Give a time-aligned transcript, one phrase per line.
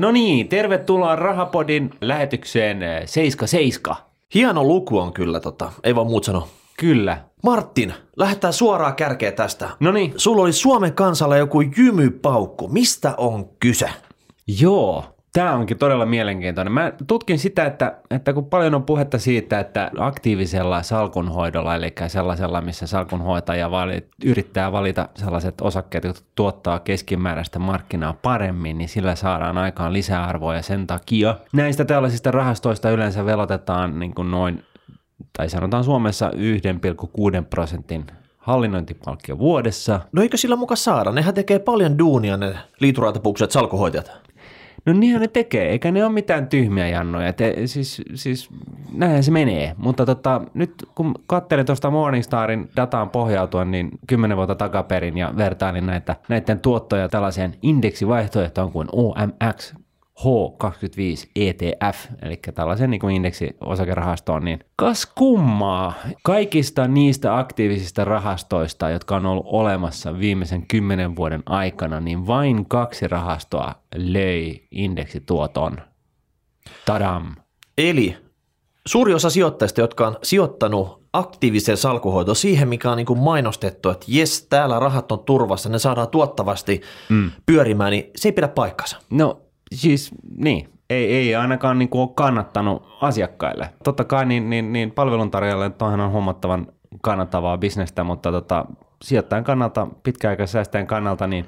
[0.00, 3.96] No niin, tervetuloa Rahapodin lähetykseen eh, 77.
[4.34, 6.48] Hieno luku on kyllä, tota, ei vaan muut sano.
[6.78, 7.18] Kyllä.
[7.42, 9.70] Martin, lähdetään suoraan kärkeä tästä.
[9.80, 10.12] No niin.
[10.16, 12.68] Sulla oli Suomen kansalla joku jymypaukku.
[12.68, 13.90] Mistä on kyse?
[14.60, 16.72] Joo, tämä onkin todella mielenkiintoinen.
[16.72, 22.60] Mä tutkin sitä, että, että kun paljon on puhetta siitä, että aktiivisella salkunhoidolla, eli sellaisella,
[22.60, 29.58] missä salkunhoitaja vali, yrittää valita sellaiset osakkeet, jotka tuottaa keskimääräistä markkinaa paremmin, niin sillä saadaan
[29.58, 34.64] aikaan lisäarvoa ja sen takia näistä tällaisista rahastoista yleensä velotetaan niin kuin noin,
[35.36, 38.06] tai sanotaan Suomessa 1,6 prosentin
[38.38, 40.00] hallinnointipalkkio vuodessa.
[40.12, 41.12] No eikö sillä muka saada?
[41.12, 44.29] Nehän tekee paljon duunia ne liituraatapukset salkuhoitajat.
[44.86, 47.32] No niinhän ne tekee, eikä ne ole mitään tyhmiä jannoja.
[47.32, 48.48] Te, siis, siis
[48.92, 49.74] näinhän se menee.
[49.76, 55.86] Mutta tota, nyt kun katselin tuosta Morningstarin dataan pohjautua, niin kymmenen vuotta takaperin ja vertailin
[55.86, 59.74] näitä, näiden tuottoja tällaiseen indeksivaihtoehtoon kuin OMX,
[60.20, 69.16] H25 ETF, eli tällaisen niin kuin indeksiosakerahastoon, niin kas kummaa, kaikista niistä aktiivisista rahastoista, jotka
[69.16, 75.76] on ollut olemassa viimeisen kymmenen vuoden aikana, niin vain kaksi rahastoa löi indeksituoton.
[76.86, 77.34] Tadam!
[77.78, 78.16] Eli
[78.86, 84.06] suuri osa sijoittajista, jotka on sijoittanut aktiiviseen salkuhoitoon siihen, mikä on niin kuin mainostettu, että
[84.08, 87.30] jes, täällä rahat on turvassa, ne saadaan tuottavasti mm.
[87.46, 88.96] pyörimään, niin se ei pidä paikkansa.
[89.10, 93.70] No siis niin, ei, ei ainakaan niin kuin ole kannattanut asiakkaille.
[93.84, 96.66] Totta kai niin, niin, niin palveluntarjoajalle tuohan on huomattavan
[97.00, 98.66] kannattavaa bisnestä, mutta tota,
[99.02, 101.46] sijoittajan kannalta, pitkäaikaisäästäjän kannalta, niin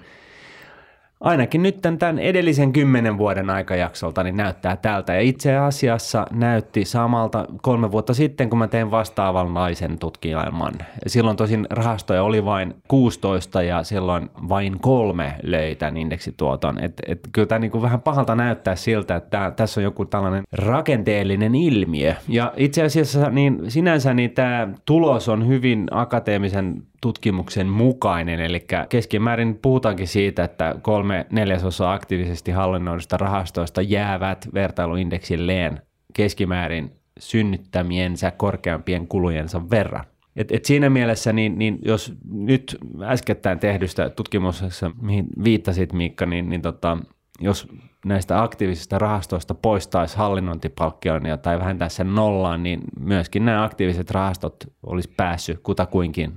[1.22, 5.14] ainakin nyt tämän edellisen kymmenen vuoden aikajaksolta niin näyttää tältä.
[5.14, 10.72] Ja itse asiassa näytti samalta kolme vuotta sitten, kun mä tein vastaavanlaisen tutkielman.
[11.06, 16.84] Silloin tosin rahastoja oli vain 16 ja silloin vain kolme löi tämän indeksituoton.
[16.84, 20.42] Et, et kyllä tämä niin vähän pahalta näyttää siltä, että tää, tässä on joku tällainen
[20.52, 22.14] rakenteellinen ilmiö.
[22.28, 29.58] Ja itse asiassa niin sinänsä niin tämä tulos on hyvin akateemisen tutkimuksen mukainen, eli keskimäärin
[29.62, 35.82] puhutaankin siitä, että kolme neljäsosaa aktiivisesti hallinnoidusta rahastoista jäävät vertailuindeksilleen
[36.14, 40.04] keskimäärin synnyttämiensä korkeampien kulujensa verran.
[40.36, 46.48] Et, et siinä mielessä, niin, niin jos nyt äskettäin tehdystä tutkimuksessa, mihin viittasit Miikka, niin,
[46.48, 46.98] niin tota,
[47.40, 47.68] jos
[48.04, 55.14] näistä aktiivisista rahastoista poistaisi hallinnointipalkkion tai vähentäisi sen nollaan, niin myöskin nämä aktiiviset rahastot olisi
[55.16, 56.32] päässyt kutakuinkin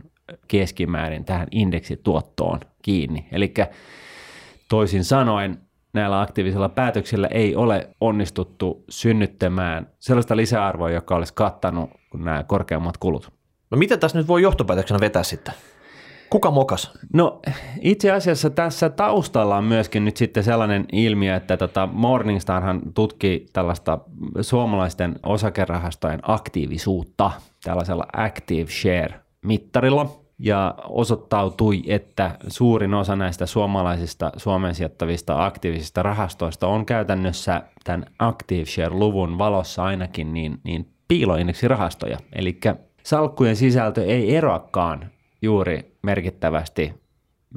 [0.48, 3.28] keskimäärin tähän indeksituottoon kiinni.
[3.32, 3.54] Eli
[4.70, 5.58] toisin sanoen
[5.94, 13.32] näillä aktiivisilla päätöksillä ei ole onnistuttu synnyttämään sellaista lisäarvoa, joka olisi kattanut nämä korkeammat kulut.
[13.72, 15.54] No mitä tässä nyt voi johtopäätöksenä vetää sitten?
[16.30, 16.92] Kuka mokas?
[17.14, 17.42] No
[17.82, 24.00] itse asiassa tässä taustalla on myöskin nyt sitten sellainen ilmiö, että tota Morningstarhan tutki tällaista
[24.42, 27.32] suomalaisten osakerahastojen aktiivisuutta
[27.64, 36.68] tällaisella Active Share mittarilla ja osoittautui, että suurin osa näistä suomalaisista Suomen sijoittavista aktiivisista rahastoista
[36.68, 42.18] on käytännössä tämän Active Share-luvun valossa ainakin niin, niin piiloindeksirahastoja.
[42.36, 42.60] Eli
[43.04, 45.12] salkkujen sisältö ei eroakaan
[45.42, 46.94] juuri merkittävästi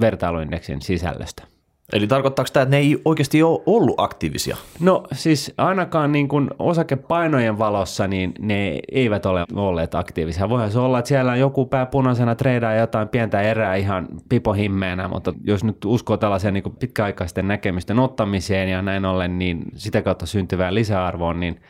[0.00, 1.57] vertailuindeksin sisällöstä.
[1.92, 4.56] Eli tarkoittaako tämä, että ne ei oikeasti ole ollut aktiivisia?
[4.80, 10.48] No siis ainakaan niin kuin osakepainojen valossa niin ne eivät ole olleet aktiivisia.
[10.48, 15.08] Voihan se olla, että siellä on joku pää punaisena treidaa jotain pientä erää ihan pipohimmeenä,
[15.08, 20.26] mutta jos nyt uskoo tällaisen niin pitkäaikaisten näkemysten ottamiseen ja näin ollen, niin sitä kautta
[20.26, 21.60] syntyvään lisäarvoon, niin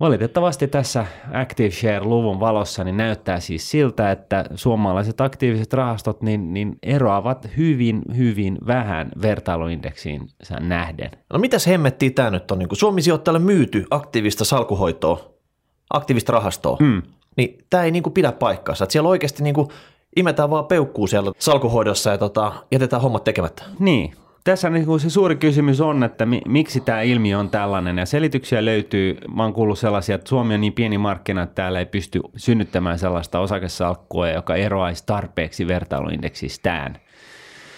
[0.00, 6.78] Valitettavasti tässä Active Share-luvun valossa niin näyttää siis siltä, että suomalaiset aktiiviset rahastot niin, niin
[6.82, 10.28] eroavat hyvin, hyvin vähän vertailuindeksiin
[10.60, 11.10] nähden.
[11.32, 12.58] No mitäs hemmettiä tämä nyt on?
[12.58, 15.30] Niin kun Suomi sijoittajalle myyty aktiivista salkuhoitoa,
[15.90, 17.02] aktiivista rahastoa, mm.
[17.36, 18.84] niin tämä ei niin kuin pidä paikkaansa.
[18.84, 19.68] Että siellä oikeasti niin kuin
[20.16, 23.62] imetään vaan peukkuu siellä salkuhoidossa ja tota, jätetään hommat tekemättä.
[23.78, 24.12] Niin,
[24.46, 27.98] tässä niin se suuri kysymys on, että mi, miksi tämä ilmiö on tällainen.
[27.98, 29.18] Ja selityksiä löytyy.
[29.34, 32.98] Mä oon kuullut sellaisia, että Suomi on niin pieni markkina, että täällä ei pysty synnyttämään
[32.98, 36.98] sellaista osakesalkkua, joka eroaisi tarpeeksi vertailuindeksistään.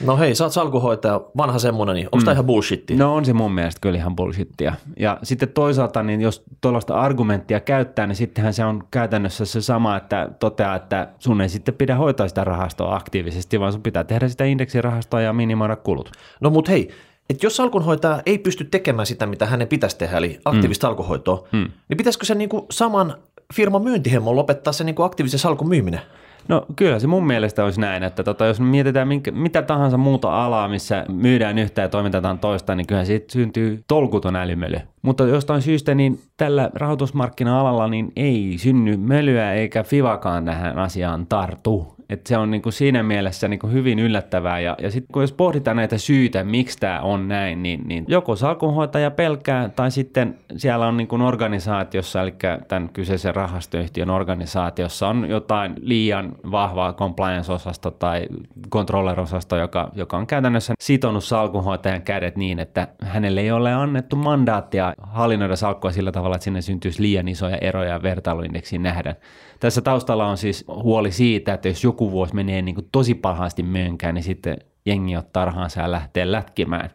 [0.05, 2.25] No hei, sä oot salkuhoitaja, vanha semmoinen, niin onko mm.
[2.25, 2.97] tämä ihan bullshittia?
[2.97, 4.73] No on se mun mielestä kyllä ihan bullshittia.
[4.99, 9.97] Ja sitten toisaalta, niin jos tuollaista argumenttia käyttää, niin sittenhän se on käytännössä se sama,
[9.97, 14.29] että toteaa, että sun ei sitten pidä hoitaa sitä rahastoa aktiivisesti, vaan sun pitää tehdä
[14.29, 16.11] sitä indeksirahastoa ja minimoida kulut.
[16.41, 16.89] No mut hei,
[17.31, 20.89] että jos salkunhoitaja ei pysty tekemään sitä, mitä hänen pitäisi tehdä, eli aktiivista mm.
[20.89, 21.71] salkuhoitoa, mm.
[21.89, 23.15] niin pitäisikö se niinku saman
[23.55, 26.01] firman myyntihemmon lopettaa se niinku aktiivisen salkun myyminen?
[26.49, 30.45] No kyllä se mun mielestä olisi näin, että tota, jos mietitään minkä, mitä tahansa muuta
[30.45, 34.77] alaa, missä myydään yhtä ja toimitetaan toista, niin kyllä siitä syntyy tolkuton älymöly.
[35.03, 41.98] Mutta jostain syystä niin tällä rahoitusmarkkina-alalla niin ei synny mölyä eikä Fivakaan tähän asiaan tartu.
[42.09, 44.61] Et se on niinku siinä mielessä niinku hyvin yllättävää.
[44.61, 48.37] Ja, ja sitten kun jos pohditaan näitä syitä, miksi tämä on näin, niin, niin joko
[48.37, 52.35] salkunhoitaja pelkää tai sitten siellä on niinku organisaatiossa, eli
[52.69, 58.27] tämän kyseisen rahastoyhtiön organisaatiossa on jotain liian vahvaa compliance-osasto tai
[58.71, 64.95] controller-osasto, joka, joka on käytännössä sitonut salkunhoitajan kädet niin, että hänelle ei ole annettu mandaattia
[65.03, 69.15] hallinnoida salkkua sillä tavalla, että sinne syntyisi liian isoja eroja vertailuindeksiin nähdä.
[69.61, 73.63] Tässä taustalla on siis huoli siitä, että jos joku vuosi menee niin kuin tosi pahasti
[73.63, 74.57] mönkään, niin sitten
[74.87, 76.91] jengi ottaa rahansa ja lähtee lätkimään.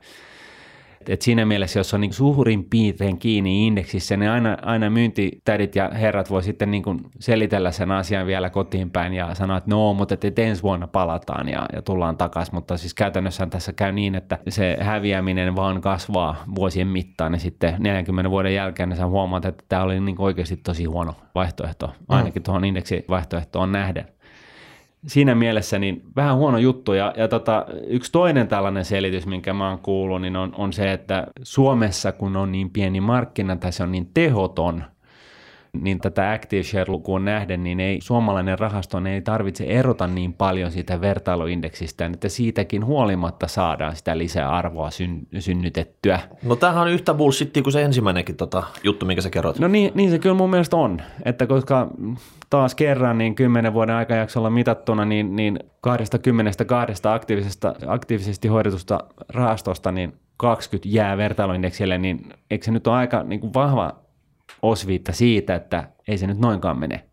[1.09, 5.89] Et siinä mielessä, jos on niin suurin piirtein kiinni indeksissä, niin aina, aina myyntitädit ja
[5.93, 9.93] herrat voi sitten niin kuin selitellä sen asian vielä kotiin päin ja sanoa, että no,
[9.93, 12.55] mutta että ensi vuonna palataan ja, ja tullaan takaisin.
[12.55, 17.75] Mutta siis käytännössä tässä käy niin, että se häviäminen vaan kasvaa vuosien mittaan ja sitten
[17.79, 22.41] 40 vuoden jälkeen niin sä huomaat, että tämä oli niin oikeasti tosi huono vaihtoehto, ainakin
[22.41, 22.43] mm.
[22.43, 24.05] tuohon indeksivaihtoehtoon nähden
[25.07, 26.93] siinä mielessä niin vähän huono juttu.
[26.93, 30.93] Ja, ja tota, yksi toinen tällainen selitys, minkä mä oon kuullut, niin on, on se,
[30.93, 34.83] että Suomessa kun on niin pieni markkina tai se on niin tehoton,
[35.81, 41.01] niin tätä Active Share-lukuun nähden, niin ei, suomalainen rahasto ei tarvitse erota niin paljon siitä
[41.01, 46.19] vertailuindeksistä, että siitäkin huolimatta saadaan sitä lisäarvoa syn, synnytettyä.
[46.43, 49.59] No tämähän on yhtä bullshittia kuin se ensimmäinenkin tota, juttu, minkä sä kerroit.
[49.59, 51.87] No niin, niin se kyllä mun mielestä on, että koska
[52.49, 58.99] taas kerran niin kymmenen vuoden aikajaksolla mitattuna, niin, niin 22 aktiivisesta, aktiivisesti hoidetusta
[59.29, 64.02] rahastosta, niin 20 jää vertailuindeksille, niin eikö se nyt ole aika niin kuin vahva
[64.63, 67.03] osviitta siitä, että ei se nyt noinkaan mene.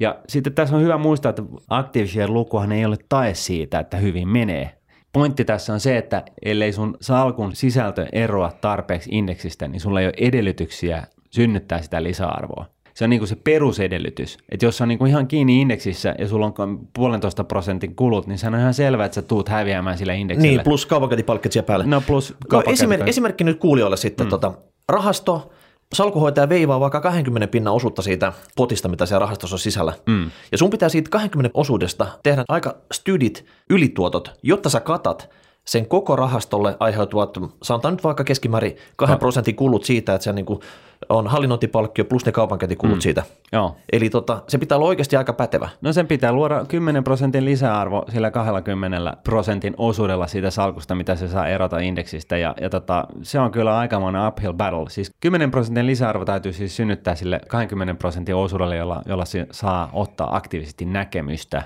[0.00, 4.28] Ja sitten tässä on hyvä muistaa, että Active lukuhan ei ole tae siitä, että hyvin
[4.28, 4.78] menee.
[5.12, 10.06] Pointti tässä on se, että ellei sun salkun sisältö eroa tarpeeksi indeksistä, niin sulla ei
[10.06, 12.66] ole edellytyksiä synnyttää sitä lisäarvoa.
[12.94, 14.38] Se on niin kuin se perusedellytys.
[14.48, 18.38] Että jos on niin kuin ihan kiinni indeksissä ja sulla on puolentoista prosentin kulut, niin
[18.38, 20.50] se on ihan selvää, että sä tuut häviämään sillä indeksillä.
[20.50, 21.86] Niin, plus kaupankäyntipalkkat siellä päälle.
[21.86, 24.26] No plus no, esimerkki, esimerkki nyt kuulijoille sitten.
[24.26, 24.30] Mm.
[24.30, 24.52] Tota,
[24.88, 25.50] rahasto
[25.94, 29.92] salkuhoitaja veivaa vaikka 20 pinnan osuutta siitä potista, mitä siellä rahastossa on sisällä.
[30.06, 30.30] Mm.
[30.52, 35.30] Ja sun pitää siitä 20 osuudesta tehdä aika stydit ylituotot, jotta sä katat
[35.68, 40.46] sen koko rahastolle aiheutuvat, sanotaan nyt vaikka keskimäärin 2 prosentin kulut siitä, että se niin
[40.46, 40.60] kuin
[41.08, 43.00] on hallinnointipalkkio plus ne kaupankäyntikulut mm.
[43.00, 43.22] siitä.
[43.52, 43.76] Joo.
[43.92, 45.68] Eli tota, se pitää olla oikeasti aika pätevä.
[45.80, 51.28] No sen pitää luoda 10 prosentin lisäarvo sillä 20 prosentin osuudella siitä salkusta, mitä se
[51.28, 52.36] saa erota indeksistä.
[52.36, 54.90] Ja, ja tota, se on kyllä aikamoinen uphill battle.
[54.90, 59.90] Siis 10 prosentin lisäarvo täytyy siis synnyttää sille 20 prosentin osuudelle, jolla, jolla se saa
[59.92, 61.62] ottaa aktiivisesti näkemystä.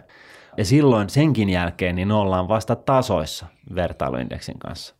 [0.56, 4.94] Ja silloin senkin jälkeen niin ollaan vasta tasoissa vertailuindeksin kanssa.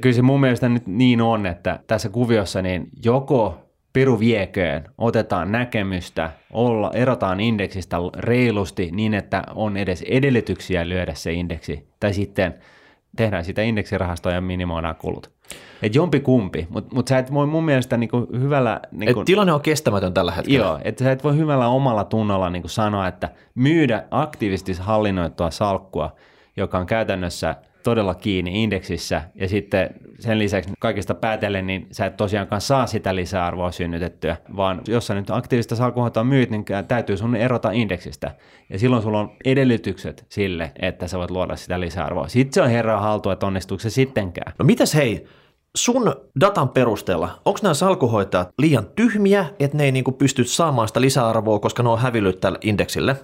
[0.00, 5.52] Kyllä se mun mielestä nyt niin on, että tässä kuviossa niin joko peru vieköön, otetaan
[5.52, 12.54] näkemystä, olla, erotaan indeksistä reilusti niin, että on edes edellytyksiä lyödä se indeksi, tai sitten
[13.16, 15.30] tehdään sitä indeksirahastoa ja minimoidaan kulut.
[15.82, 18.80] Et jompi kumpi, mutta mut sä et voi mun mielestä niinku hyvällä...
[18.92, 20.66] Niinku, et tilanne on kestämätön tällä hetkellä.
[20.66, 26.16] Joo, että sä et voi hyvällä omalla tunnolla niinku sanoa, että myydä aktiivisesti hallinnoitua salkkua,
[26.56, 32.16] joka on käytännössä todella kiinni indeksissä ja sitten sen lisäksi kaikista päätellen, niin sä et
[32.16, 37.36] tosiaankaan saa sitä lisäarvoa synnytettyä, vaan jos sä nyt aktiivista salkuhoitoa myyt, niin täytyy sun
[37.36, 38.34] erota indeksistä.
[38.70, 42.28] Ja silloin sulla on edellytykset sille, että sä voit luoda sitä lisäarvoa.
[42.28, 44.52] Sitten se on herran haltu, että onnistuuko se sittenkään.
[44.58, 45.26] No mitäs hei,
[45.78, 51.00] sun datan perusteella, onko nämä salkuhoitajat liian tyhmiä, että ne ei niinku pysty saamaan sitä
[51.00, 53.16] lisäarvoa, koska ne on hävillyt tälle indeksille?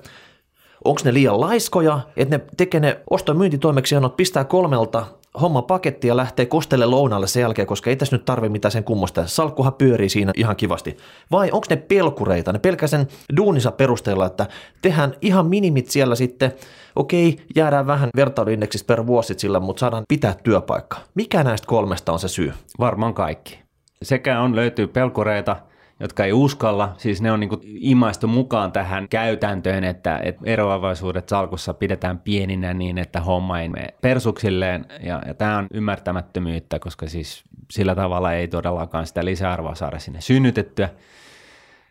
[0.85, 5.07] Onko ne liian laiskoja, että ne tekee ne osto- ja myyntitoimeksiannot, pistää kolmelta
[5.41, 8.85] homma paketti ja lähtee kostelle lounalle sen jälkeen, koska ei tässä nyt tarvi mitään sen
[8.85, 9.27] kummosta.
[9.27, 10.97] Salkkuhan pyörii siinä ihan kivasti.
[11.31, 14.47] Vai onko ne pelkureita, ne pelkää sen duunissa perusteella, että
[14.83, 16.53] tehdään ihan minimit siellä sitten,
[16.97, 20.99] okei, jäädään vähän vertailuindeksistä per vuosi sillä, mutta saadaan pitää työpaikka.
[21.15, 22.53] Mikä näistä kolmesta on se syy?
[22.79, 23.59] Varmaan kaikki.
[24.03, 25.57] Sekä on löytyy pelkureita–
[26.01, 31.75] jotka ei uskalla, siis ne on niin imaistu mukaan tähän käytäntöön, että, että eroavaisuudet salkussa
[31.75, 37.45] pidetään pieninä niin, että homma ei mene persuksilleen, ja, ja tämä on ymmärtämättömyyttä, koska siis
[37.71, 40.89] sillä tavalla ei todellakaan sitä lisäarvoa saada sinne synnytettyä.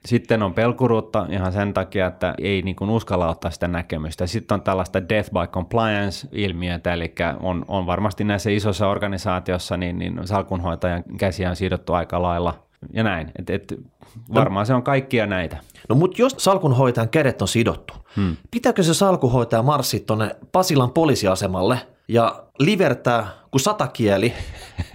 [0.05, 4.27] Sitten on pelkuruutta ihan sen takia, että ei niin kuin uskalla ottaa sitä näkemystä.
[4.27, 10.19] Sitten on tällaista death by compliance-ilmiötä, eli on, on varmasti näissä isossa organisaatiossa niin, niin
[10.25, 13.31] salkunhoitajan käsiä on sidottu aika lailla ja näin.
[13.39, 13.73] Et, et
[14.33, 15.57] varmaan se on kaikkia näitä.
[15.89, 18.37] No mutta jos salkunhoitajan kädet on sidottu, hmm.
[18.51, 24.33] pitääkö se salkunhoitaja marssia tuonne Pasilan poliisiasemalle ja livertää kuin satakieli,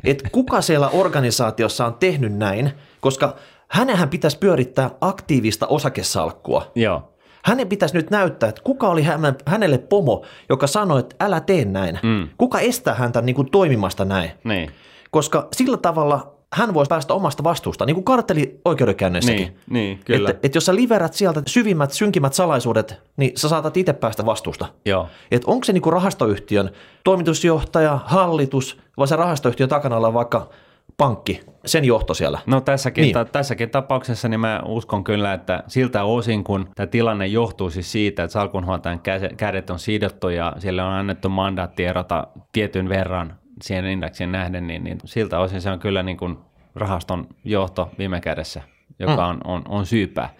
[0.04, 3.36] että kuka siellä organisaatiossa on tehnyt näin, koska
[3.70, 6.72] hänenhän pitäisi pyörittää aktiivista osakesalkkua.
[6.75, 7.12] Joo.
[7.44, 9.02] Hänen pitäisi nyt näyttää, että kuka oli
[9.46, 11.98] hänelle pomo, joka sanoi, että älä tee näin.
[12.02, 12.28] Mm.
[12.38, 14.30] Kuka estää häntä niin kuin toimimasta näin.
[14.44, 14.70] Niin.
[15.10, 19.46] Koska sillä tavalla hän voisi päästä omasta vastuusta, niin kuin karteli oikeudenkäynnissäkin.
[19.46, 20.30] Niin, niin kyllä.
[20.30, 24.66] Että et jos sä liverät sieltä syvimmät, synkimmät salaisuudet, niin sä saatat itse päästä vastuusta.
[24.84, 25.08] Joo.
[25.30, 26.70] Et onko se niin kuin rahastoyhtiön
[27.04, 30.48] toimitusjohtaja, hallitus, vai se rahastoyhtiön takana olla vaikka
[30.98, 32.38] pankki, sen johto siellä.
[32.46, 33.12] No tässäkin, niin.
[33.12, 37.92] ta- tässäkin tapauksessa niin mä uskon kyllä, että siltä osin kun tämä tilanne johtuu siis
[37.92, 39.00] siitä, että salkunhuoltajan
[39.36, 44.84] kädet on sidottu ja sille on annettu mandaatti erota tietyn verran siihen indeksin nähden, niin,
[44.84, 46.38] niin siltä osin se on kyllä niin kuin
[46.74, 48.62] rahaston johto viime kädessä,
[48.98, 49.28] joka mm.
[49.28, 50.30] on, on, on syypää.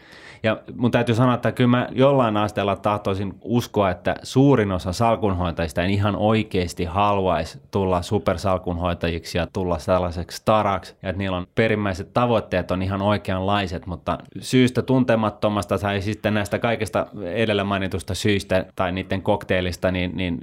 [0.43, 5.83] Ja mun täytyy sanoa, että kyllä mä jollain asteella tahtoisin uskoa, että suurin osa salkunhoitajista
[5.83, 12.15] en ihan oikeasti haluaisi tulla supersalkunhoitajiksi ja tulla sellaiseksi staraksi, ja että niillä on perimmäiset
[12.15, 18.93] tavoitteet on ihan oikeanlaiset, mutta syystä tuntemattomasta tai sitten näistä kaikista edellä mainitusta syistä tai
[18.93, 20.39] niiden kokteilista, niin, niin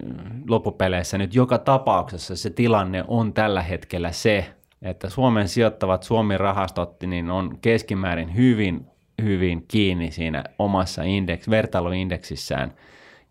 [0.49, 4.45] loppupeleissä nyt joka tapauksessa se tilanne on tällä hetkellä se,
[4.81, 8.87] että Suomen sijoittavat Suomi-rahastot niin on keskimäärin hyvin
[9.23, 12.73] hyvin kiinni siinä omassa indeks, vertailuindeksissään,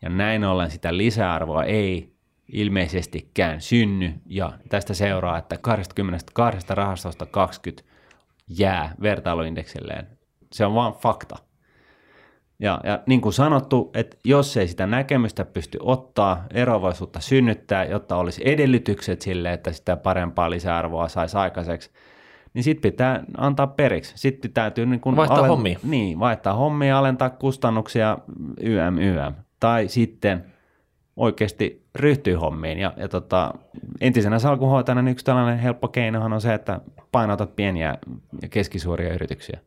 [0.02, 2.14] ja näin ollen sitä lisäarvoa ei
[2.52, 7.82] ilmeisestikään synny, ja tästä seuraa, että 22 rahastosta 20
[8.58, 10.06] jää vertailuindeksilleen.
[10.52, 11.36] Se on vaan fakta.
[12.58, 18.16] Ja, ja niin kuin sanottu, että jos ei sitä näkemystä pysty ottaa, eroavaisuutta synnyttää, jotta
[18.16, 21.90] olisi edellytykset sille, että sitä parempaa lisäarvoa saisi aikaiseksi,
[22.54, 24.12] niin sitten pitää antaa periksi.
[24.16, 25.78] Sitten täytyy niin kuin vaihtaa alent- hommia.
[25.82, 28.18] Niin, vaihtaa hommia, alentaa kustannuksia,
[28.60, 29.32] YM, YM.
[29.60, 30.44] Tai sitten
[31.16, 32.78] oikeasti ryhtyy hommiin.
[32.78, 33.54] Ja, ja tota,
[34.00, 36.80] entisenä salkunhoitajana niin yksi tällainen helppo keinohan on se, että
[37.12, 37.98] painotat pieniä
[38.42, 39.60] ja keskisuuria yrityksiä.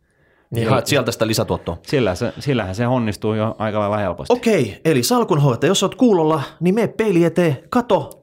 [0.51, 1.77] Niin haet sieltä sitä lisätuottoa.
[1.81, 4.33] Sillä se, sillähän se onnistuu jo aika lailla helposti.
[4.33, 8.21] Okei, eli salkunhoitaja, jos olet kuulolla, niin me peili eteen, kato,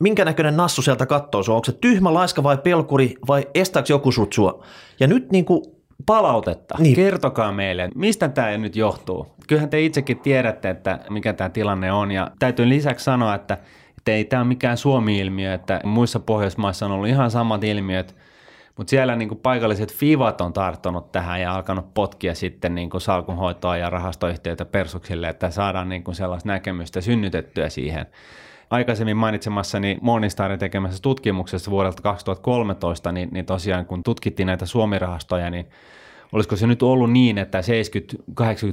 [0.00, 4.12] minkä näköinen nassu sieltä kattoo sua, onko se tyhmä, laiska vai pelkuri vai estääkö joku
[4.12, 4.64] sut sua?
[5.00, 5.62] Ja nyt niin kuin
[6.06, 6.74] palautetta.
[6.78, 6.96] Niin.
[6.96, 9.26] Kertokaa meille, mistä tämä nyt johtuu.
[9.48, 13.58] Kyllähän te itsekin tiedätte, että mikä tämä tilanne on ja täytyy lisäksi sanoa, että,
[13.98, 18.16] että ei tämä ole mikään Suomi-ilmiö, että muissa Pohjoismaissa on ollut ihan samat ilmiöt,
[18.76, 23.00] mutta siellä niin kuin paikalliset fivat on tarttunut tähän ja alkanut potkia sitten niin kuin
[23.00, 28.06] salkunhoitoa ja rahastoyhtiöitä persuksille, että saadaan niin kuin sellaista näkemystä synnytettyä siihen
[28.70, 35.66] aikaisemmin mainitsemassani Morningstarin tekemässä tutkimuksessa vuodelta 2013, niin, niin tosiaan kun tutkittiin näitä suomirahastoja, niin
[36.32, 37.62] olisiko se nyt ollut niin, että 70-80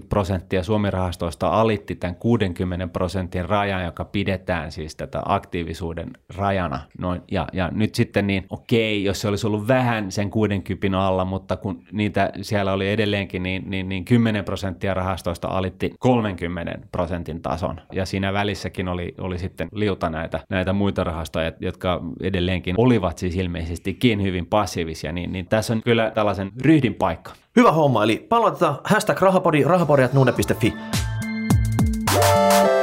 [0.09, 6.79] prosenttia Suomi-rahastoista alitti tämän 60 prosentin rajan, joka pidetään siis tätä aktiivisuuden rajana.
[6.97, 11.25] Noin, ja, ja nyt sitten niin, okei, jos se olisi ollut vähän sen 60 alla,
[11.25, 17.41] mutta kun niitä siellä oli edelleenkin, niin, niin, niin 10 prosenttia rahastoista alitti 30 prosentin
[17.41, 17.81] tason.
[17.91, 23.35] Ja siinä välissäkin oli, oli sitten liuta näitä, näitä muita rahastoja, jotka edelleenkin olivat siis
[23.35, 27.42] ilmeisestikin hyvin passiivisia, niin, niin tässä on kyllä tällaisen ryhdin paikka.
[27.55, 30.73] Hyvä homma, eli palautetaan hashtag rahapodi, rahapodi.nuune.fi.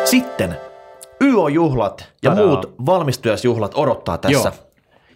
[0.04, 0.56] Sitten
[1.20, 2.46] YO-juhlat ja Tadaa.
[2.46, 4.52] muut valmistujaisjuhlat odottaa tässä.
[4.52, 4.66] Joo.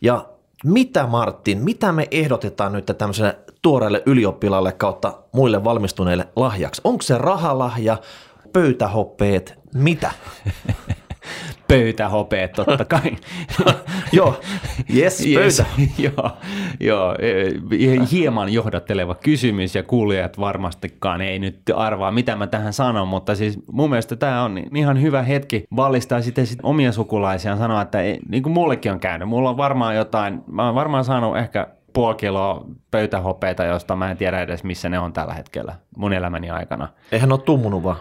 [0.03, 0.27] Ja
[0.65, 6.81] mitä Martin, mitä me ehdotetaan nyt tämmöiselle tuoreelle ylioppilalle kautta muille valmistuneille lahjaksi?
[6.85, 7.97] Onko se rahalahja,
[8.53, 10.11] pöytähoppeet, mitä?
[11.79, 13.17] pöytähopeet totta kai.
[14.13, 14.41] joo,
[14.97, 15.65] yes, pöytä.
[16.07, 16.31] joo,
[16.81, 17.51] joo, e,
[18.11, 23.59] hieman johdatteleva kysymys ja kuulijat varmastikaan ei nyt arvaa, mitä mä tähän sanon, mutta siis
[23.73, 28.19] mun mielestä tämä on ihan hyvä hetki valistaa sitten sit omia sukulaisia sanoa, että ei,
[28.29, 32.15] niin kuin mullekin on käynyt, mulla on varmaan jotain, mä oon varmaan saanut ehkä puoli
[32.15, 36.89] kiloa pöytähopeita, josta mä en tiedä edes missä ne on tällä hetkellä mun elämäni aikana.
[37.13, 37.97] Eihän ne ole tummunut vaan.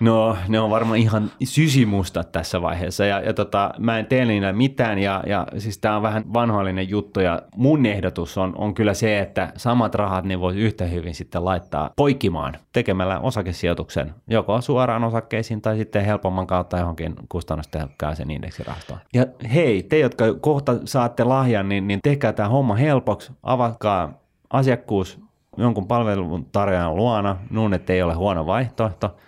[0.00, 4.52] No ne on varmaan ihan sysimusta tässä vaiheessa ja, ja tota, mä en tee niillä
[4.52, 8.94] mitään ja, ja siis tämä on vähän vanhoillinen juttu ja mun ehdotus on, on kyllä
[8.94, 14.14] se, että samat rahat ne voisi yhtä hyvin sitten laittaa poikimaan tekemällä osakesijoituksen.
[14.28, 19.00] Joko suoraan osakkeisiin tai sitten helpomman kautta johonkin kustannustehokkaaseen indeksirahastoon.
[19.14, 24.12] Ja hei, te jotka kohta saatte lahjan, niin, niin tehkää tämä homma helpoksi, avatkaa
[24.50, 25.18] asiakkuus
[25.56, 29.14] jonkun palvelun tarjoajan luona, nuun, että ei ole huono vaihtoehto–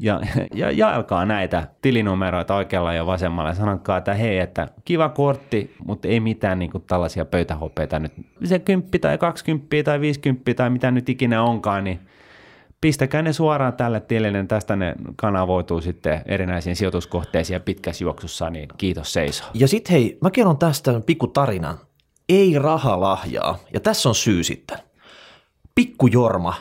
[0.00, 0.20] ja,
[0.54, 6.08] ja jaelkaa näitä tilinumeroita oikealla ja vasemmalla ja sanokaa, että hei, että kiva kortti, mutta
[6.08, 8.12] ei mitään niin kuin tällaisia pöytähopeita nyt.
[8.44, 12.00] Se 10 tai 20 tai 50 tai mitä nyt ikinä onkaan, niin
[12.80, 18.50] pistäkää ne suoraan tälle tilille, niin tästä ne kanavoituu sitten erinäisiin sijoituskohteisiin ja pitkässä juoksussa,
[18.50, 19.44] niin kiitos seiso.
[19.54, 21.78] Ja sitten hei, mä kerron tästä pikku tarinan.
[22.28, 24.78] Ei rahalahjaa, ja tässä on syy sitten.
[25.74, 26.54] Pikku Jorma,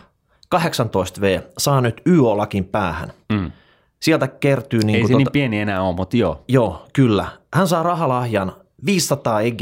[0.56, 3.13] 18V, saa nyt YO-lakin päähän.
[3.32, 3.51] Mm.
[4.00, 4.79] Sieltä kertyy...
[4.79, 6.44] Niin Ei kuin se tota, niin pieni enää ole, mutta joo.
[6.48, 7.27] Joo, kyllä.
[7.53, 8.51] Hän saa rahalahjan
[8.86, 9.62] 500 EG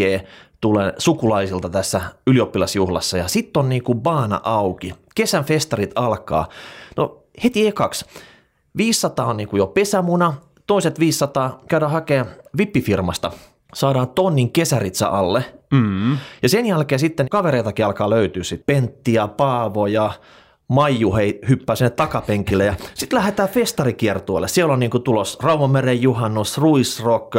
[0.62, 4.94] tulee sukulaisilta tässä ylioppilasjuhlassa ja sitten on niinku baana auki.
[5.16, 6.48] Kesän festarit alkaa.
[6.98, 8.06] No heti ekaksi.
[8.78, 10.34] 500 on niinku jo pesämuna,
[10.68, 13.32] toiset 500 käydään hakemaan vippifirmasta.
[13.74, 15.46] Saadaan tonnin kesäritsa alle.
[15.72, 16.18] Mm.
[16.44, 20.12] Ja sen jälkeen sitten kavereitakin alkaa löytyä sitten Pentti ja Paavo ja
[20.68, 24.48] Maiju hei, hyppää sinne takapenkille ja sitten lähdetään festarikiertueelle.
[24.48, 27.36] Siellä on niinku tulos Raumameren juhannus, Ruisrock,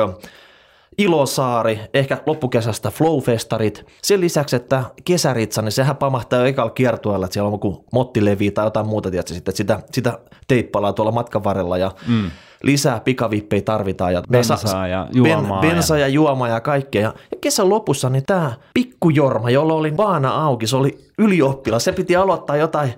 [0.99, 3.87] Ilosaari, ehkä loppukesästä Flowfestarit.
[4.03, 8.51] Sen lisäksi, että kesäritsa, niin sehän pamahtaa jo ekalla kiertueella, että siellä on joku mottilevi
[8.51, 10.19] tai jotain muuta, sitten, että sitä, sitä
[10.49, 12.31] teippalaa tuolla matkan varrella ja mm.
[12.63, 14.13] Lisää pikavippejä tarvitaan.
[14.13, 15.61] Ja Bensaa ja juomaa.
[15.61, 17.03] Ben, bensa ja juomaa ja kaikkea.
[17.03, 22.17] Ja, kesän lopussa niin tämä pikkujorma, jolla oli vaana auki, se oli ylioppilas, se piti
[22.17, 22.95] aloittaa jotain,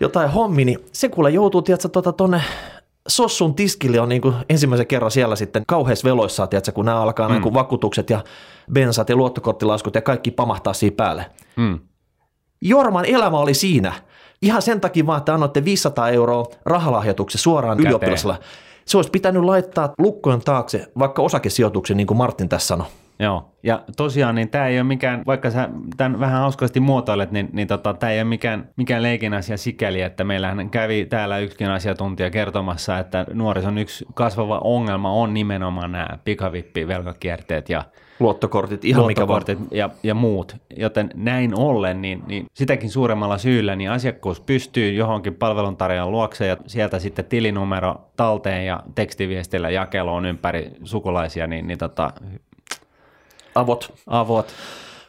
[0.00, 2.42] jotain hommi, niin se kuule joutuu, tiedätkö, tuota, tonne
[3.08, 7.28] Sossun tiskille on niin kuin ensimmäisen kerran siellä sitten kauheissa veloissa, tiedätkö, kun nämä alkaa
[7.28, 7.34] mm.
[7.34, 8.24] niin vakuutukset ja
[8.72, 11.26] bensat ja luottokorttilaskut ja kaikki pamahtaa siihen päälle.
[11.56, 11.78] Mm.
[12.62, 13.92] Jorman elämä oli siinä.
[14.42, 17.86] Ihan sen takia vaan, että annoitte 500 euroa rahalahjoituksen suoraan Käteen.
[17.86, 18.38] ylioppilasella.
[18.90, 22.86] Se olisi pitänyt laittaa lukkojen taakse vaikka osakesijoituksen, niin kuin Martin tässä sanoi.
[23.18, 27.48] Joo, ja tosiaan niin tämä ei ole mikään, vaikka sä tämän vähän hauskasti muotoilet, niin,
[27.52, 31.70] niin tota, tämä ei ole mikään, mikään leikin asia sikäli, että meillähän kävi täällä yksikin
[31.70, 37.84] asiantuntija kertomassa, että nuorison yksi kasvava ongelma on nimenomaan nämä pikavippi-velkakierteet ja
[38.20, 40.56] luottokortit, ihan luottokortit mikä ja, ja muut.
[40.76, 46.56] Joten näin ollen, niin, niin sitäkin suuremmalla syyllä, niin asiakkuus pystyy johonkin palveluntarjoajan luokse ja
[46.66, 52.12] sieltä sitten tilinumero talteen ja tekstiviestillä jakeluun ympäri sukulaisia, niin, niin tota,
[53.54, 53.92] Avot.
[54.06, 54.46] Avot.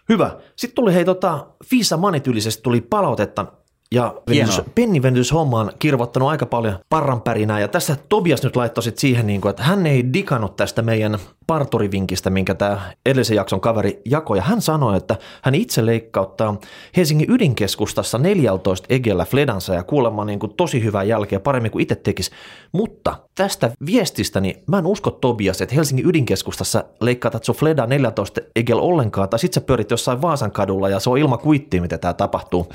[0.09, 0.31] Hyvä.
[0.55, 3.45] Sitten tuli hei tota, Fisa Manityylisesti tuli palautetta
[3.91, 9.41] ja venitys, pennivenytyshomma kirvoittanut aika paljon parranpärinää ja tässä Tobias nyt laittoi sit siihen, niin
[9.41, 11.17] kuin, että hän ei digannut tästä meidän
[11.51, 16.59] parturivinkistä, minkä tämä edellisen jakson kaveri jakoi ja hän sanoi, että hän itse leikkauttaa
[16.97, 21.95] Helsingin ydinkeskustassa 14 egellä Fledansa ja kuulemma niin kuin tosi hyvää jälkeä paremmin kuin itse
[21.95, 22.31] tekisi,
[22.71, 28.41] mutta tästä viestistä niin mä en usko Tobias, että Helsingin ydinkeskustassa leikkaatat sun Fleda 14
[28.55, 31.97] egel ollenkaan tai sit sä pyörit jossain Vaasan kadulla ja se on ilma kuittia, mitä
[31.97, 32.67] tämä tapahtuu.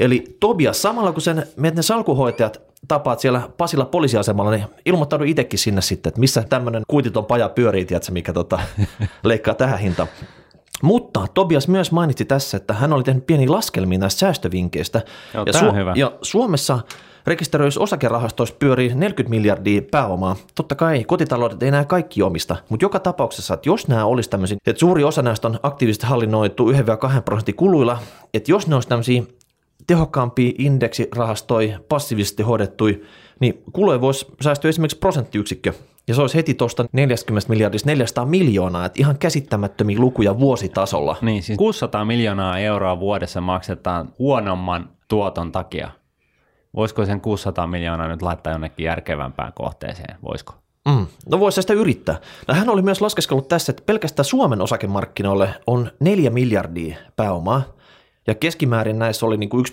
[0.00, 5.80] Eli Tobias, samalla kun sen, ne salkuhoitajat tapaat siellä Pasilla poliisiasemalla, niin ilmoittaudu itsekin sinne
[5.80, 8.60] sitten, että missä tämmöinen kuititon paja pyörii, tiedätkö, mikä tota,
[9.24, 10.08] leikkaa tähän hintaan.
[10.82, 15.02] Mutta Tobias myös mainitsi tässä, että hän oli tehnyt pieni laskelmia näistä säästövinkkeistä.
[15.34, 15.92] Joo, ja, Su- hyvä.
[15.96, 16.78] ja Suomessa
[17.26, 20.36] rekisteröissä osakerahastoissa pyörii 40 miljardia pääomaa.
[20.54, 24.58] Totta kai kotitaloudet ei nämä kaikki omista, mutta joka tapauksessa, että jos nämä olisi tämmöisiä,
[24.66, 26.74] että suuri osa näistä on aktiivisesti hallinnoitu 1-2
[27.24, 27.98] prosentin kuluilla,
[28.34, 29.22] että jos ne olisi tämmöisiä
[29.86, 33.02] tehokkaampia indeksirahastoja, passiivisesti hoidettui,
[33.40, 35.72] niin kuluja voisi säästyä esimerkiksi prosenttiyksikkö.
[36.08, 41.16] Ja se olisi heti tuosta 40 miljardista 400 miljoonaa, että ihan käsittämättömiä lukuja vuositasolla.
[41.22, 45.90] Niin, siis 600 miljoonaa euroa vuodessa maksetaan huonomman tuoton takia.
[46.76, 50.16] Voisiko sen 600 miljoonaa nyt laittaa jonnekin järkevämpään kohteeseen?
[50.22, 50.54] Voisiko?
[50.88, 51.06] Mm.
[51.30, 52.20] No voisi sitä yrittää.
[52.48, 57.62] No hän oli myös laskeskellut tässä, että pelkästään Suomen osakemarkkinoille on 4 miljardia pääomaa,
[58.30, 59.64] ja keskimäärin näissä oli niin kuin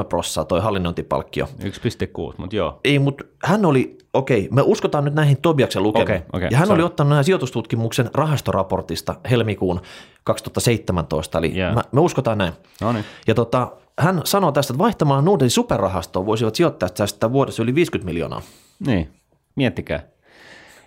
[0.00, 1.48] 1,3 prosenttia toi hallinnointipalkkio.
[1.62, 2.80] 1,6, mutta joo.
[2.84, 6.16] Ei, mutta hän oli, okei, me uskotaan nyt näihin Tobiaksen lukemiin.
[6.18, 6.82] Okei, okei, ja hän sorry.
[6.82, 9.80] oli ottanut nämä sijoitustutkimuksen rahastoraportista helmikuun
[10.24, 11.76] 2017, eli yeah.
[11.92, 12.52] me uskotaan näin.
[12.80, 13.04] No niin.
[13.26, 18.06] Ja tota, hän sanoo tästä, että vaihtamaan Nordenin superrahastoon voisivat sijoittajat säästää vuodessa yli 50
[18.06, 18.42] miljoonaa.
[18.86, 19.10] Niin,
[19.56, 20.02] miettikää.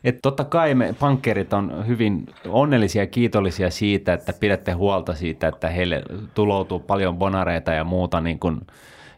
[0.03, 5.47] Että totta kai me pankkerit on hyvin onnellisia ja kiitollisia siitä, että pidätte huolta siitä,
[5.47, 8.61] että heille tuloutuu paljon bonareita ja muuta niin kuin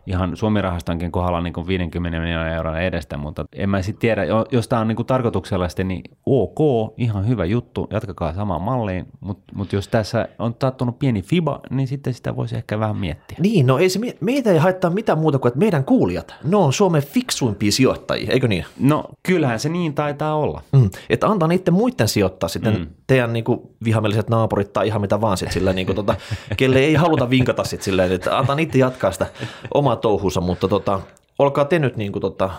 [0.08, 4.46] ihan Suomi-rahastonkin kohdalla niin kuin 50 miljoonaa euroa edestä, mutta en mä sitten tiedä, jo-
[4.52, 6.60] jos tämä on niin kuin tarkoituksellisesti, niin ok,
[6.98, 11.88] ihan hyvä juttu, jatkakaa samaan malliin, mutta mut jos tässä on tattunut pieni fiba, niin
[11.88, 13.38] sitten sitä voisi ehkä vähän miettiä.
[13.42, 16.74] Niin, no ei se, meitä ei haittaa mitään muuta kuin, että meidän kuulijat, ne on
[16.74, 18.66] Suomen fiksuimpia sijoittajia, eikö niin?
[18.80, 20.62] No kyllähän se niin taitaa olla.
[20.72, 20.90] Mm.
[21.10, 22.88] Että antaa niiden muiden sijoittaa sitten mm.
[23.08, 26.16] Teidän niin kuin, vihamieliset naapurit tai ihan mitä vaan sitten sillä, niin kuin, tota,
[26.58, 29.26] kelle ei haluta vinkata sitten silleen, että antaa niiden jatkaa sitä
[29.74, 31.00] omaa touhunsa, mutta tota,
[31.40, 32.50] olkaa te nyt niin kuin, tota,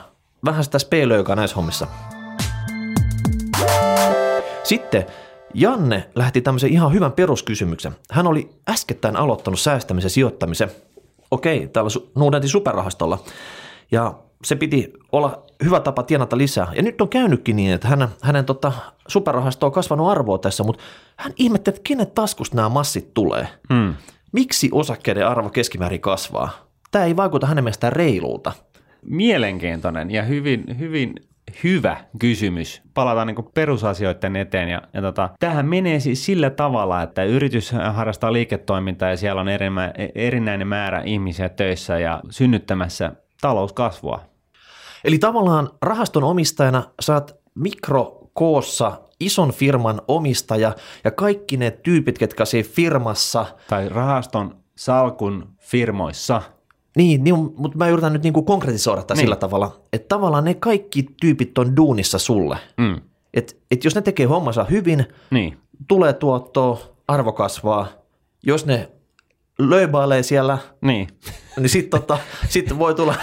[0.45, 1.87] vähän sitä speilöikaa näissä hommissa.
[4.65, 5.07] Sitten
[5.55, 7.93] Janne lähti tämmöisen ihan hyvän peruskysymyksen.
[8.11, 10.71] Hän oli äskettäin aloittanut säästämisen sijoittamisen.
[11.31, 13.19] Okei, täällä Nuudentin superrahastolla.
[13.91, 16.73] Ja se piti olla hyvä tapa tienata lisää.
[16.77, 18.73] Ja nyt on käynytkin niin, että hänen, hänen tota,
[19.09, 20.83] superrahasto on kasvanut arvoa tässä, mutta
[21.17, 23.49] hän ihmetteli, että kenen taskusta nämä massit tulee.
[23.73, 23.95] Hmm.
[24.33, 26.51] Miksi osakkeiden arvo keskimäärin kasvaa?
[26.91, 28.53] Tämä ei vaikuta hänen mielestään reilulta.
[29.03, 31.15] Mielenkiintoinen ja hyvin, hyvin
[31.65, 32.83] hyvä kysymys.
[32.95, 34.69] Palataan niin perusasioiden eteen.
[34.69, 39.49] Ja, ja tota, tähän menee siis sillä tavalla, että yritys harrastaa liiketoimintaa ja siellä on
[39.49, 44.21] erimä, erinäinen määrä ihmisiä töissä ja synnyttämässä talouskasvua.
[45.05, 52.69] Eli tavallaan rahaston omistajana saat mikrokoossa ison firman omistaja ja kaikki ne tyypit, ketkä siinä
[52.73, 53.47] firmassa...
[53.69, 56.43] Tai rahaston salkun firmoissa.
[56.97, 59.21] Niin, niin mutta mä yritän nyt niinku konkretisoida tätä niin.
[59.21, 62.59] sillä tavalla, että tavallaan ne kaikki tyypit on duunissa sulle.
[62.77, 63.01] Mm.
[63.35, 65.59] Et, et jos ne tekee hommansa hyvin, niin.
[65.89, 67.89] tulee tuottoa, arvo kasvaa.
[68.43, 68.89] Jos ne
[69.59, 71.09] löybailee siellä, niin,
[71.57, 73.15] niin sitten tota, sit voi tulla,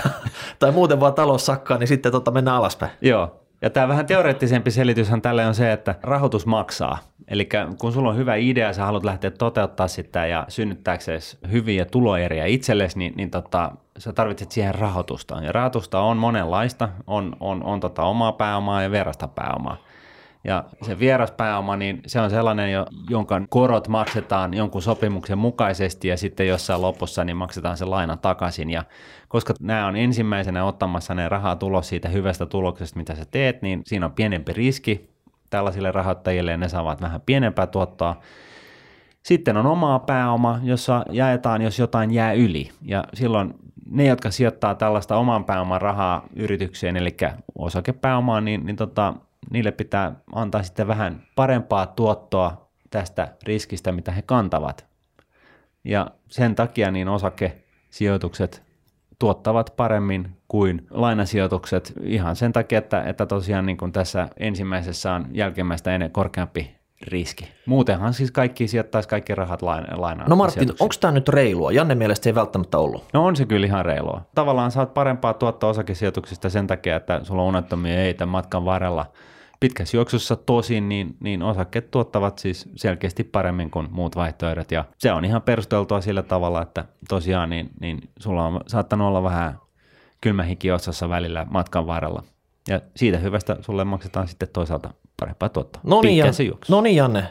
[0.59, 2.91] tai muuten vaan talous sakkaa, niin sitten tota mennään alaspäin.
[3.01, 6.97] Joo, ja tämä vähän teoreettisempi selityshän tälle on se, että rahoitus maksaa.
[7.27, 12.45] Eli kun sulla on hyvä idea, sä haluat lähteä toteuttaa sitä ja synnyttääksesi hyviä tuloeriä
[12.45, 15.41] itsellesi, niin, niin tota, sä tarvitset siihen rahoitusta.
[15.43, 19.77] Ja rahoitusta on monenlaista, on, on, on tota omaa pääomaa ja verrasta pääomaa.
[20.43, 22.69] Ja se vieraspääoma, niin se on sellainen,
[23.09, 28.69] jonka korot maksetaan jonkun sopimuksen mukaisesti ja sitten jossain lopussa niin maksetaan se laina takaisin.
[28.69, 28.83] Ja
[29.27, 33.81] koska nämä on ensimmäisenä ottamassa ne rahaa tulos siitä hyvästä tuloksesta, mitä sä teet, niin
[33.85, 35.09] siinä on pienempi riski
[35.49, 38.19] tällaisille rahoittajille ja ne saavat vähän pienempää tuottoa.
[39.23, 42.69] Sitten on omaa pääoma, jossa jaetaan, jos jotain jää yli.
[42.81, 43.53] Ja silloin
[43.89, 47.17] ne, jotka sijoittaa tällaista oman pääoman rahaa yritykseen, eli
[47.55, 49.13] osakepääomaan, niin, niin tota,
[49.53, 54.85] niille pitää antaa sitten vähän parempaa tuottoa tästä riskistä, mitä he kantavat.
[55.83, 58.63] Ja sen takia niin osakesijoitukset
[59.19, 65.27] tuottavat paremmin kuin lainasijoitukset ihan sen takia, että, että tosiaan niin kuin tässä ensimmäisessä on
[65.31, 67.51] jälkimmäistä ennen korkeampi riski.
[67.65, 70.29] Muutenhan siis kaikki sijoittaisi kaikki rahat lainaan.
[70.29, 71.71] No Martin, onko tämä nyt reilua?
[71.71, 73.05] Janne mielestä se ei välttämättä ollut.
[73.13, 74.21] No on se kyllä ihan reilua.
[74.35, 79.05] Tavallaan saat parempaa tuottoa osakesijoituksista sen takia, että sulla on unettomia eitä matkan varrella–
[79.63, 84.71] pitkässä juoksussa tosin, niin, niin osakkeet tuottavat siis selkeästi paremmin kuin muut vaihtoehdot.
[84.71, 89.23] Ja se on ihan perusteltua sillä tavalla, että tosiaan niin, niin sulla on saattanut olla
[89.23, 89.59] vähän
[90.21, 92.23] kylmähiki osassa välillä matkan varrella.
[92.67, 95.81] Ja siitä hyvästä sulle maksetaan sitten toisaalta parempaa tuottoa.
[95.85, 96.33] No niin, Janne.
[96.69, 97.23] no niin Janne,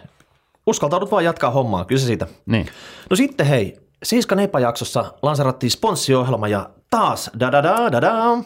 [0.67, 2.27] uskaltaudut vaan jatkaa hommaa, kyse siitä.
[2.47, 2.67] Niin.
[3.11, 8.39] No sitten hei, Siiskan epäjaksossa lanserattiin sponssiohjelma ja taas da da da da da.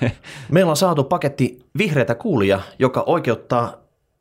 [0.50, 3.72] Meillä on saatu paketti vihreitä kuulia, joka oikeuttaa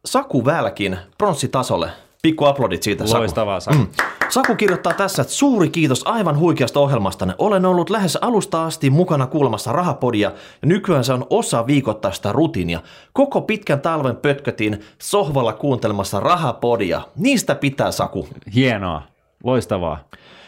[0.06, 1.90] Saku Välkin pronssitasolle.
[2.22, 3.20] Pikku aplodit siitä, Saku.
[3.20, 3.78] Loistavaa, Saku.
[3.78, 3.88] Mm.
[4.30, 7.36] Saku kirjoittaa tässä, että suuri kiitos aivan huikeasta ohjelmastanne.
[7.38, 12.80] Olen ollut lähes alusta asti mukana kuulemassa rahapodia ja nykyään se on osa viikoittaista rutiinia.
[13.14, 17.02] Koko pitkän talven pötkötin sohvalla kuuntelemassa rahapodia.
[17.16, 18.28] Niistä pitää, Saku.
[18.56, 19.02] Hienoa,
[19.44, 20.00] loistavaa.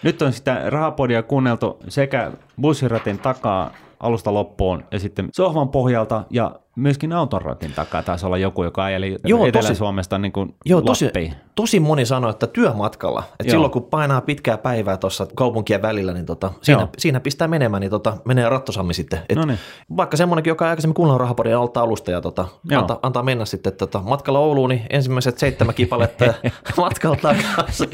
[0.04, 2.32] Nyt on sitä rahapodia kuunneltu sekä
[2.62, 8.64] bussiratin takaa alusta loppuun ja sitten sohvan pohjalta ja myöskin autonratin takaa taisi olla joku,
[8.64, 11.12] joka ajeli joo, Etelä-Suomesta niin kuin joo, tosi,
[11.56, 16.26] tosi moni sanoi, että työmatkalla, että silloin kun painaa pitkää päivää tuossa kaupunkien välillä, niin
[16.26, 19.20] tota, siinä, siinä, pistää menemään, niin tota, menee rattosammi sitten.
[19.30, 19.60] Et niin.
[19.98, 24.00] Vaikka semmoinenkin, joka aikaisemmin kuunnellut rahapodia alta alusta ja tota, antaa, antaa, mennä sitten tota,
[24.00, 26.34] matkalla Ouluun, niin ensimmäiset seitsemän kipaletta ja
[26.78, 27.90] matkalla takaisin.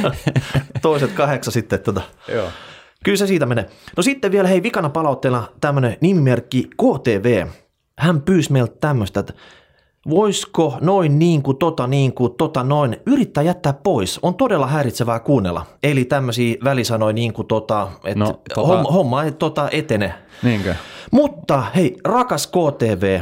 [0.82, 1.80] Toiset kahdeksan sitten.
[1.80, 2.02] Tota.
[2.28, 2.48] Joo.
[3.04, 3.66] Kyllä se siitä menee.
[3.96, 7.46] No sitten vielä hei vikana palautteella tämmöinen nimimerkki KTV.
[7.98, 9.32] Hän pyysi meiltä tämmöistä, että
[10.10, 14.18] voisiko noin niin kuin tota niin kuin tota noin yrittää jättää pois.
[14.22, 15.66] On todella häiritsevää kuunnella.
[15.82, 18.66] Eli tämmöisiä välisanoja niin kuin tota, että no, tota...
[18.66, 20.14] homma, homma ei tota etene.
[20.42, 20.74] Niinkö?
[21.10, 23.20] Mutta hei, rakas KTV,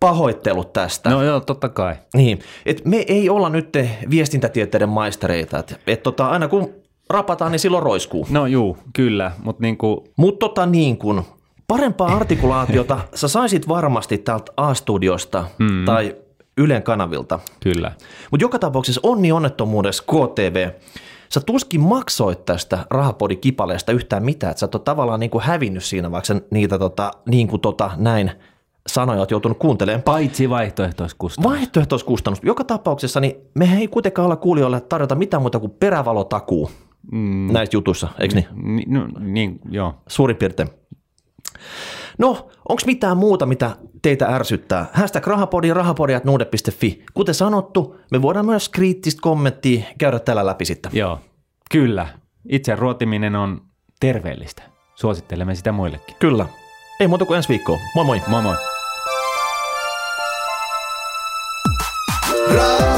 [0.00, 1.10] pahoittelut tästä.
[1.10, 1.94] No joo, totta kai.
[2.14, 3.68] Niin, et me ei olla nyt
[4.10, 5.58] viestintätieteiden maistereita.
[5.58, 6.74] Et, et tota, aina kun
[7.10, 8.26] rapataan, niin silloin roiskuu.
[8.30, 10.00] No juu, kyllä, mutta niin kuin...
[10.16, 11.22] Mut tota niin kuin,
[11.68, 15.84] parempaa artikulaatiota sä saisit varmasti täältä A-studiosta mm.
[15.84, 16.16] tai
[16.58, 17.38] Ylen kanavilta.
[17.62, 17.92] Kyllä.
[18.30, 20.70] Mutta joka tapauksessa onni onnettomuudessa KTV,
[21.28, 26.10] sä tuskin maksoit tästä rahapodikipaleesta yhtään mitään, että sä oot tavallaan niin kuin hävinnyt siinä,
[26.10, 28.30] vaikka niitä tota, niin kuin tota, näin
[28.86, 30.02] sanoja oot joutunut kuuntelemaan.
[30.02, 31.52] Paitsi vaihtoehtoiskustannus.
[31.52, 32.40] Vaihtoehtoiskustannus.
[32.42, 36.70] Joka tapauksessa niin me ei kuitenkaan olla kuulijoille tarjota mitään muuta kuin perävalotakuu
[37.12, 37.52] mm.
[37.52, 38.46] näissä jutuissa, eikö niin?
[38.76, 39.94] Ni, no, niin, joo.
[40.08, 40.68] Suurin piirtein.
[42.18, 44.86] No, onko mitään muuta, mitä teitä ärsyttää?
[44.92, 47.04] Hashtag rahapodi, rahapodi.nuude.fi.
[47.14, 50.92] Kuten sanottu, me voidaan myös kriittistä kommenttia käydä tällä läpi sitten.
[50.94, 51.20] Joo,
[51.70, 52.06] kyllä.
[52.48, 53.60] Itse ruotiminen on
[54.00, 54.62] terveellistä.
[54.94, 56.16] Suosittelemme sitä muillekin.
[56.18, 56.46] Kyllä.
[57.00, 57.78] Ei muuta kuin ensi viikkoon.
[57.94, 58.22] Moi moi.
[58.28, 58.56] Moi moi.
[62.54, 62.97] Raha,